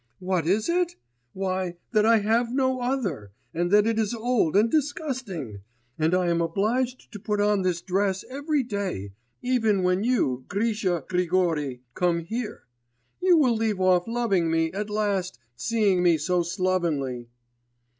[0.17, 0.95] 'What is it?
[1.31, 5.61] Why, that I have no other, and that it is old and disgusting,
[5.99, 9.13] and I am obliged to put on this dress every day...
[9.43, 12.63] even when you Grisha Grigory, come here....
[13.21, 17.29] You will leave off loving me, at last, seeing me so slovenly!